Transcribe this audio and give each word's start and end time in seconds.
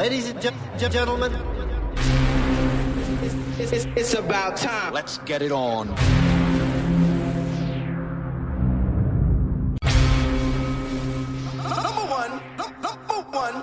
Ladies 0.00 0.30
and 0.30 0.40
gentlemen, 0.78 1.30
it's, 3.58 3.70
it's, 3.70 3.84
it's 3.94 4.14
about 4.14 4.56
time. 4.56 4.94
Let's 4.94 5.18
get 5.26 5.42
it 5.42 5.52
on. 5.52 5.88
Number 5.88 6.00
one, 12.08 12.40
number 12.56 12.88
one. 13.28 13.62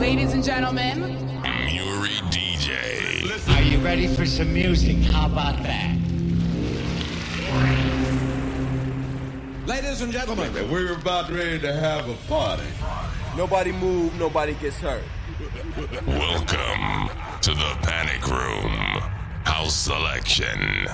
Ladies 0.00 0.34
and 0.34 0.44
gentlemen, 0.44 1.00
Muri 1.00 2.10
DJ. 2.28 3.48
Are 3.56 3.62
you 3.62 3.78
ready 3.78 4.06
for 4.06 4.26
some 4.26 4.52
music? 4.52 4.98
How 4.98 5.28
about 5.28 5.62
that? 5.62 5.96
Ladies 9.66 10.02
and 10.02 10.12
gentlemen, 10.12 10.52
we're 10.70 10.92
about 10.92 11.30
ready 11.30 11.58
to 11.60 11.72
have 11.72 12.06
a 12.06 12.16
party. 12.28 12.64
Nobody 13.34 13.72
move, 13.72 14.14
nobody 14.18 14.52
gets 14.56 14.76
hurt. 14.76 15.00
Welcome 16.06 17.08
to 17.40 17.54
the 17.54 17.78
Panic 17.80 18.28
Room. 18.28 19.00
House 19.44 19.74
selection. 19.74 20.86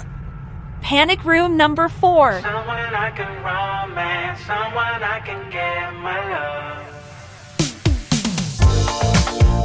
Panic 0.82 1.24
Room 1.24 1.56
number 1.56 1.88
four. 1.88 2.40
Someone 2.40 2.94
I 2.94 3.10
can 3.10 3.26
romance, 3.42 4.40
someone 4.42 5.02
I 5.02 5.20
can 5.24 5.50
get 5.50 5.92
my 5.94 6.20
love. 6.30 6.86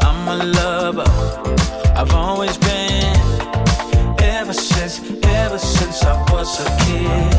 I'm 0.02 0.28
a 0.28 0.44
lover, 0.46 1.12
I've 1.96 2.16
always 2.16 2.58
been. 2.58 3.16
Ever 4.20 4.54
since, 4.54 5.00
ever 5.26 5.60
since 5.60 6.04
I 6.04 6.20
was 6.32 6.60
a 6.60 6.66
kid. 6.86 7.36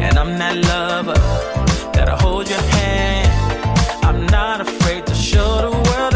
And 0.00 0.18
I'm 0.18 0.38
that 0.38 0.56
lover 0.56 1.20
that'll 1.92 2.16
hold 2.16 2.48
your 2.48 2.62
hand. 2.62 3.28
I'm 4.02 4.26
not 4.26 4.62
afraid 4.62 5.06
to 5.06 5.14
show 5.14 5.70
the 5.70 5.90
world 5.90 6.09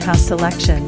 House 0.00 0.22
selection. 0.22 0.83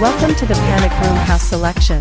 Welcome 0.00 0.34
to 0.36 0.46
the 0.46 0.54
Panic 0.54 0.90
Room 1.06 1.16
House 1.26 1.42
Selection. 1.42 2.00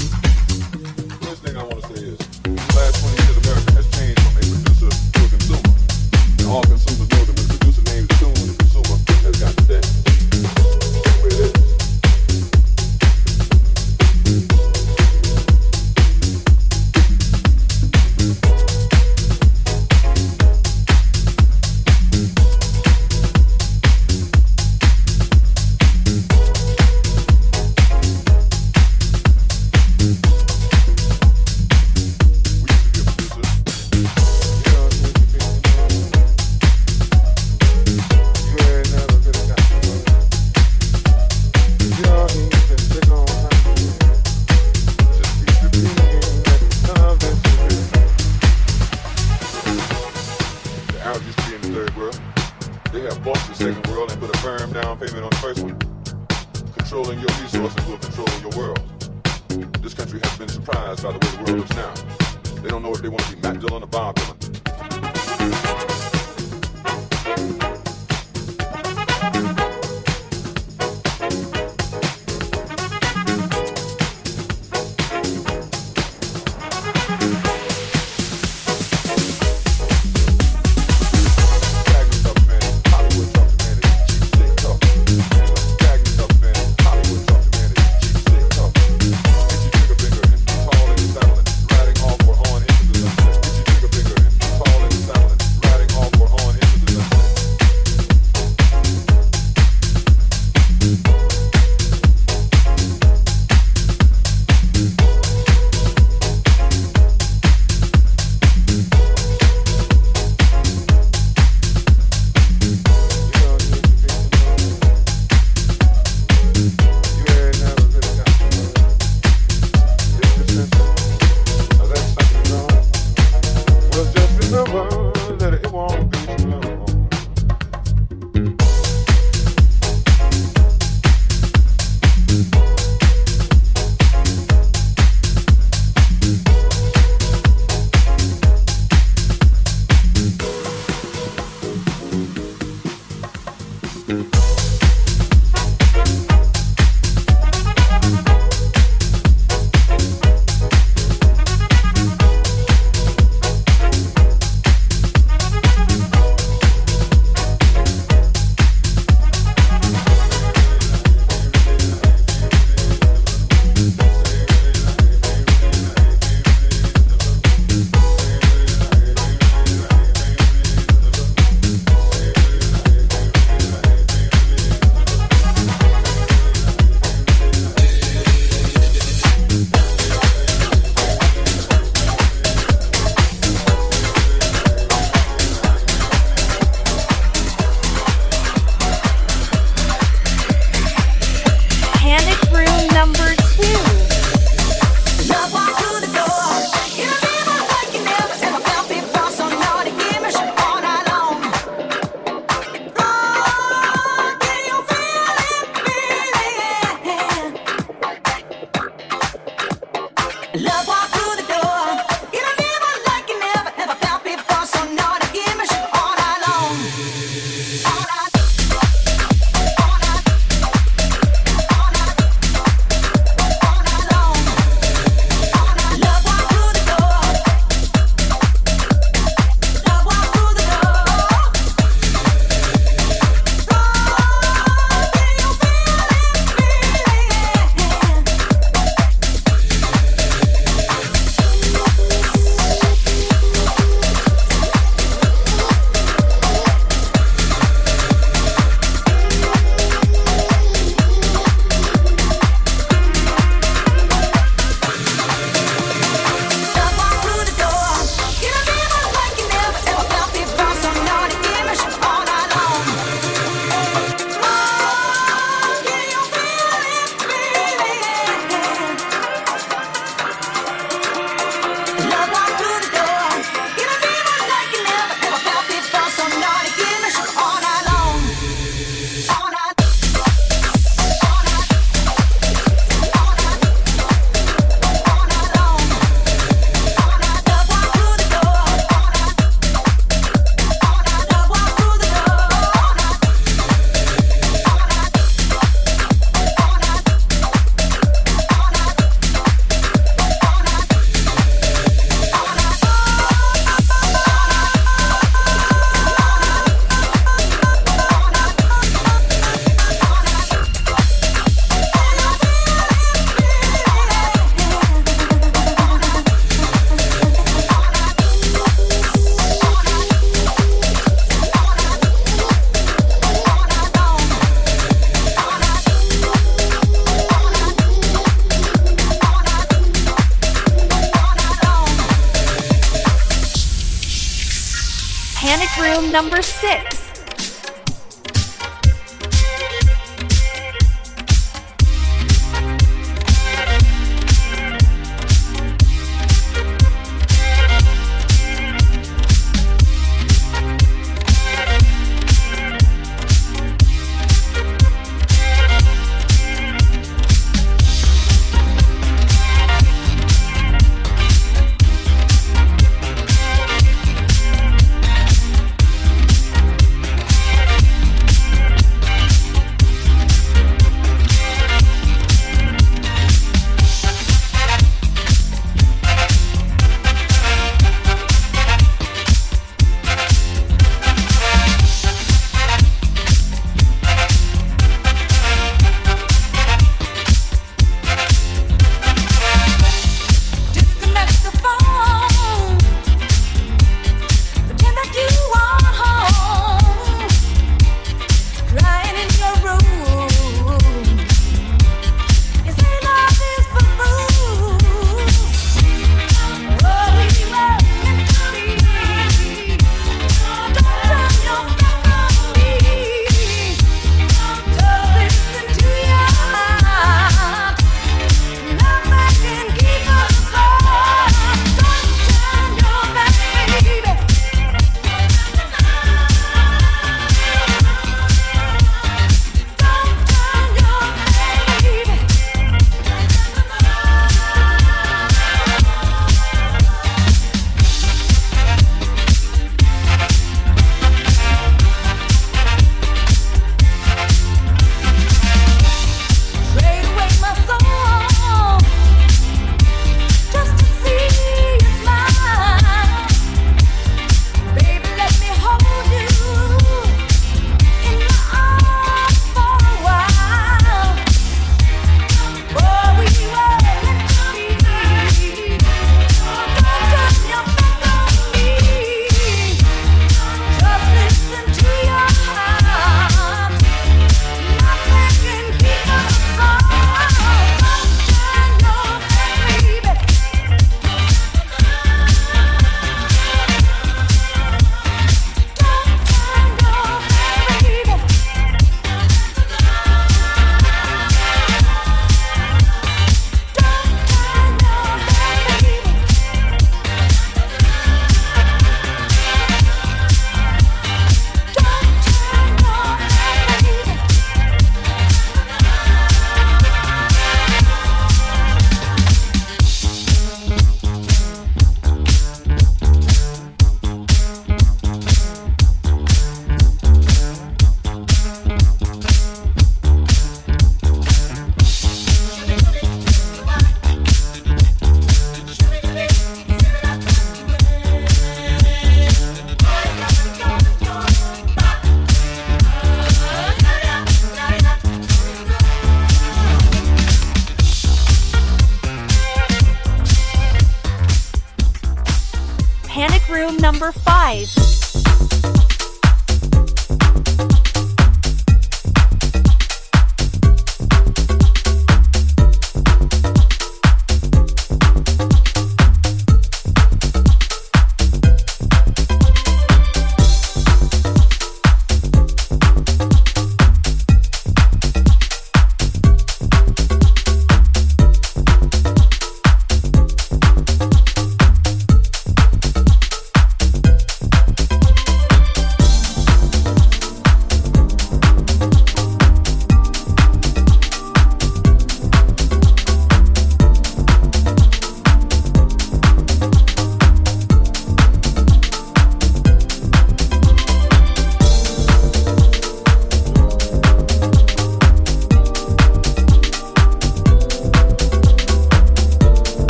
room 335.81 336.11
number 336.11 336.41
six. 336.41 336.98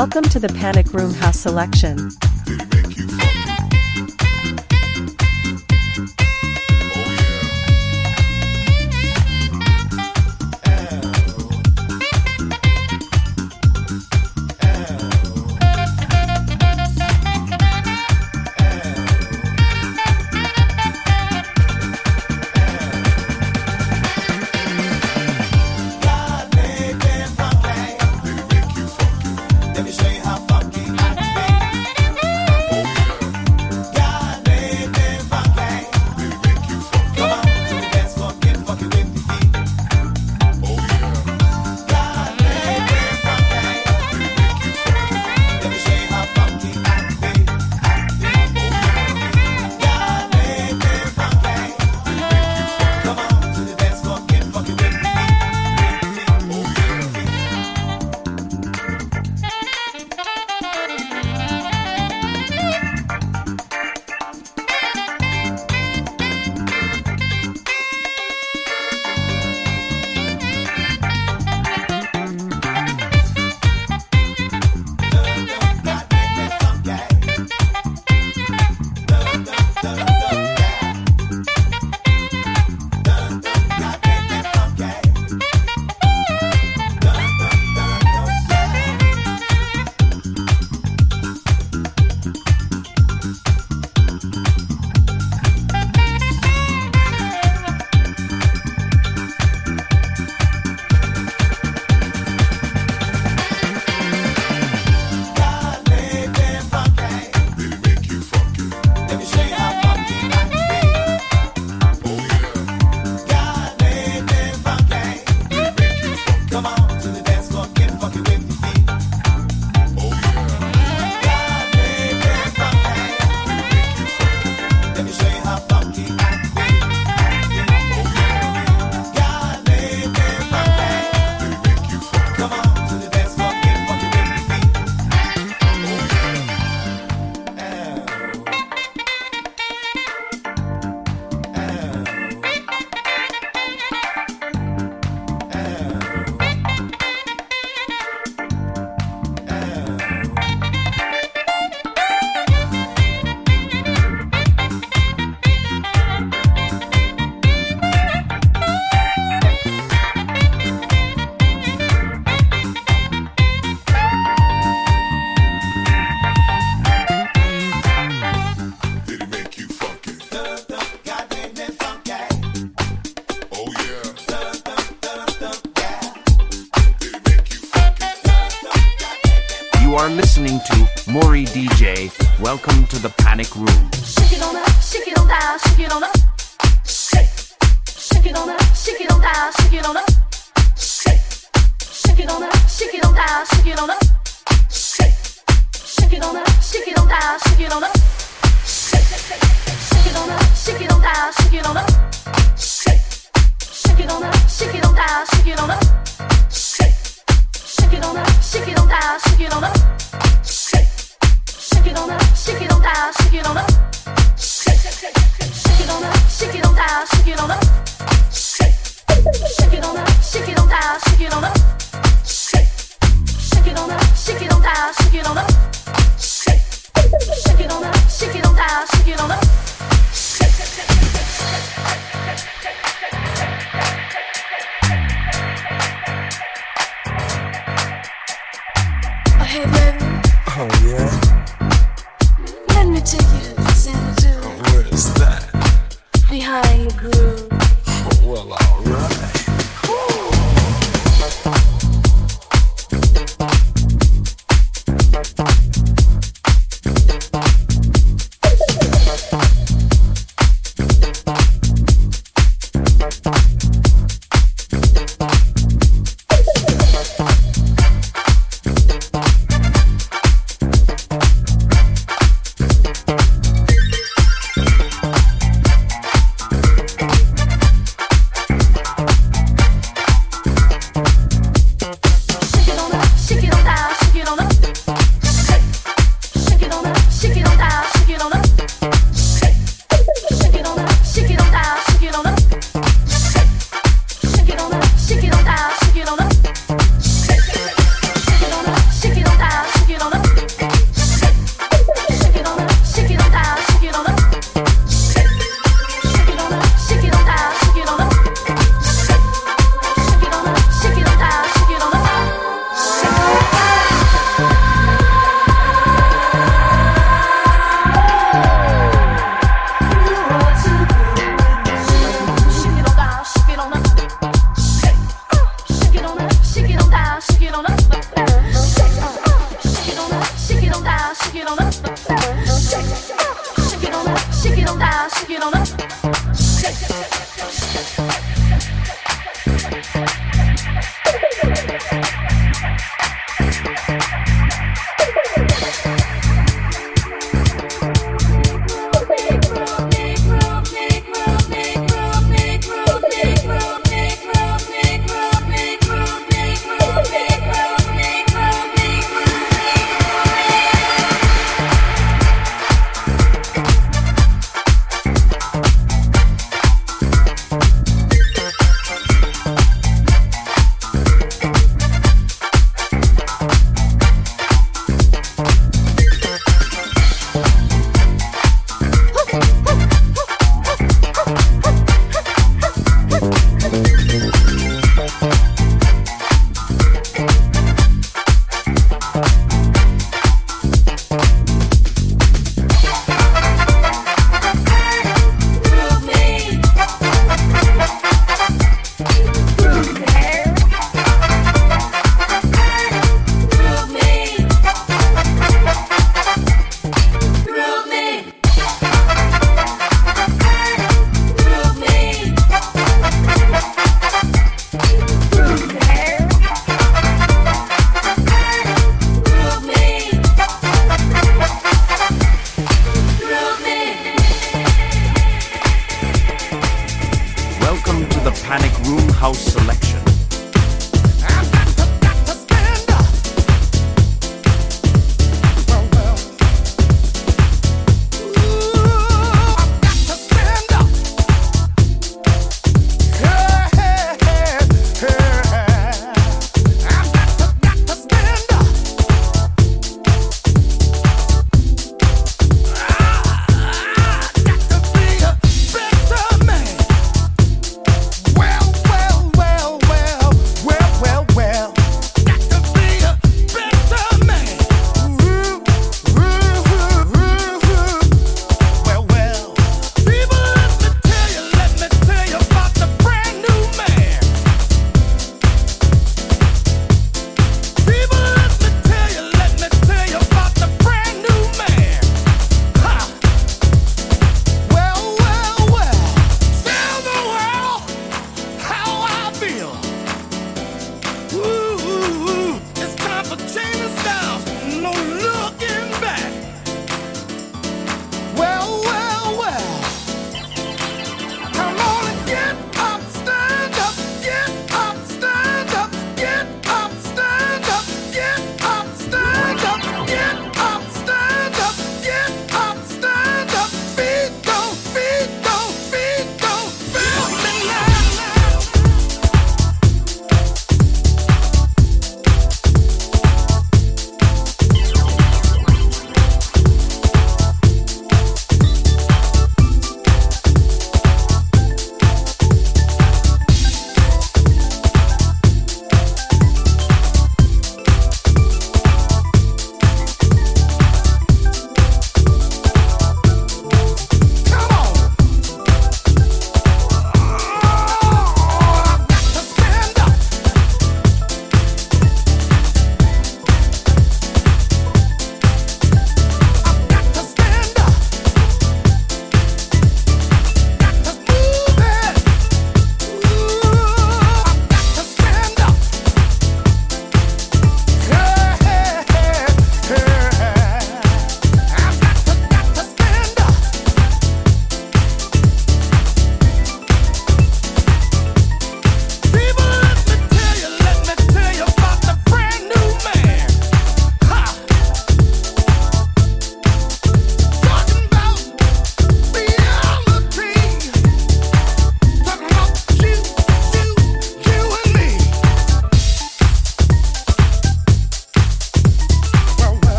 Welcome 0.00 0.30
to 0.30 0.40
the 0.40 0.48
Panic 0.48 0.94
Room 0.94 1.12
House 1.12 1.40
Selection. 1.40 2.08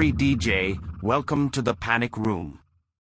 Muri 0.00 0.14
DJ. 0.14 0.80
Welcome 1.02 1.50
to 1.50 1.60
the 1.60 1.74
Panic 1.74 2.16
Room. 2.16 2.60